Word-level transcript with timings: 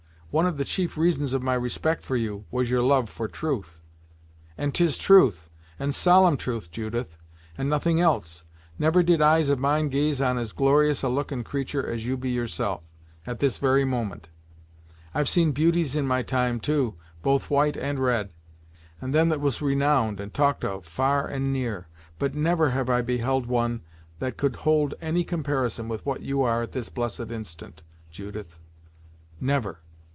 "One 0.33 0.45
of 0.45 0.55
the 0.55 0.63
chief 0.63 0.95
reasons 0.97 1.33
of 1.33 1.43
my 1.43 1.55
respect 1.55 2.05
for 2.05 2.15
you, 2.15 2.45
was 2.51 2.71
your 2.71 2.81
love 2.81 3.09
for 3.09 3.27
truth." 3.27 3.81
"And 4.57 4.73
'tis 4.73 4.97
truth, 4.97 5.49
and 5.77 5.93
solemn 5.93 6.37
truth, 6.37 6.71
Judith, 6.71 7.17
and 7.57 7.69
nothing 7.69 7.99
else. 7.99 8.45
Never 8.79 9.03
did 9.03 9.21
eyes 9.21 9.49
of 9.49 9.59
mine 9.59 9.89
gaze 9.89 10.21
on 10.21 10.37
as 10.37 10.53
glorious 10.53 11.03
a 11.03 11.09
lookin' 11.09 11.43
creatur' 11.43 11.85
as 11.85 12.07
you 12.07 12.15
be 12.15 12.29
yourself, 12.29 12.81
at 13.27 13.39
this 13.39 13.57
very 13.57 13.83
moment! 13.83 14.29
I've 15.13 15.27
seen 15.27 15.51
beauties 15.51 15.97
in 15.97 16.07
my 16.07 16.21
time, 16.21 16.61
too, 16.61 16.95
both 17.21 17.49
white 17.49 17.75
and 17.75 17.99
red; 17.99 18.31
and 19.01 19.13
them 19.13 19.27
that 19.27 19.41
was 19.41 19.61
renowned 19.61 20.21
and 20.21 20.33
talk'd 20.33 20.63
of, 20.63 20.85
far 20.85 21.27
and 21.27 21.51
near; 21.51 21.89
but 22.19 22.33
never 22.35 22.69
have 22.69 22.89
I 22.89 23.01
beheld 23.01 23.47
one 23.47 23.81
that 24.19 24.37
could 24.37 24.55
hold 24.63 24.93
any 25.01 25.25
comparison 25.25 25.89
with 25.89 26.05
what 26.05 26.21
you 26.21 26.41
are 26.41 26.61
at 26.61 26.71
this 26.71 26.87
blessed 26.87 27.31
instant, 27.31 27.83
Judith; 28.11 28.59
never." 29.41 29.79